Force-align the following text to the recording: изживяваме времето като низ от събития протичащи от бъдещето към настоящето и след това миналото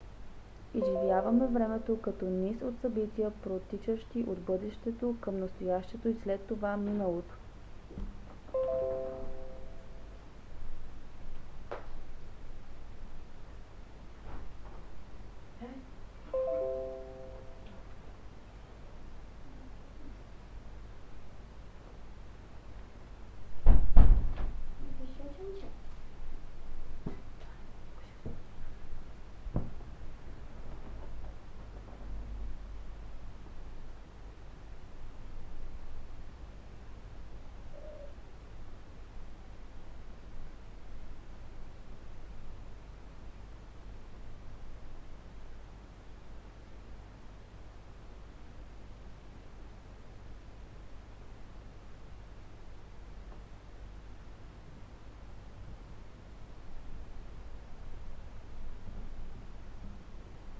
изживяваме 0.73 1.47
времето 1.47 1.99
като 2.01 2.25
низ 2.25 2.57
от 2.61 2.81
събития 2.81 3.31
протичащи 3.43 4.25
от 4.27 4.39
бъдещето 4.41 5.15
към 5.21 5.39
настоящето 5.39 6.07
и 6.09 6.15
след 6.23 6.41
това 6.41 6.77
миналото 6.77 7.33